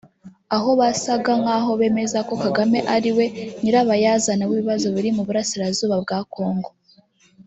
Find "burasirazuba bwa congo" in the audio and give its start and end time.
5.27-6.69